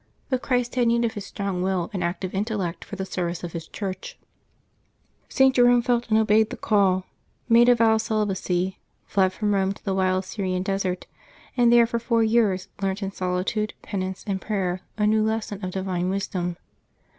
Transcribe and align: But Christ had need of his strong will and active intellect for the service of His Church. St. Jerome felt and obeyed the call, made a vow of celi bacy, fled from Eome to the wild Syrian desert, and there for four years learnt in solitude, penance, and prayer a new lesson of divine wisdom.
But 0.29 0.41
Christ 0.41 0.73
had 0.73 0.87
need 0.87 1.05
of 1.05 1.13
his 1.13 1.27
strong 1.27 1.61
will 1.61 1.91
and 1.93 2.03
active 2.03 2.33
intellect 2.33 2.83
for 2.83 2.95
the 2.95 3.05
service 3.05 3.43
of 3.43 3.53
His 3.53 3.67
Church. 3.67 4.17
St. 5.29 5.53
Jerome 5.53 5.83
felt 5.83 6.09
and 6.09 6.17
obeyed 6.17 6.49
the 6.49 6.57
call, 6.57 7.05
made 7.47 7.69
a 7.69 7.75
vow 7.75 7.93
of 7.93 8.01
celi 8.01 8.25
bacy, 8.25 8.77
fled 9.05 9.31
from 9.31 9.51
Eome 9.51 9.75
to 9.75 9.85
the 9.85 9.93
wild 9.93 10.25
Syrian 10.25 10.63
desert, 10.63 11.05
and 11.55 11.71
there 11.71 11.85
for 11.85 11.99
four 11.99 12.23
years 12.23 12.67
learnt 12.81 13.03
in 13.03 13.11
solitude, 13.11 13.75
penance, 13.83 14.23
and 14.25 14.41
prayer 14.41 14.81
a 14.97 15.05
new 15.05 15.23
lesson 15.23 15.63
of 15.63 15.69
divine 15.69 16.09
wisdom. 16.09 16.57